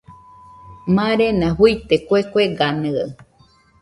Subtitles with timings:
[0.95, 3.05] Marena fuite kue kueganɨaɨ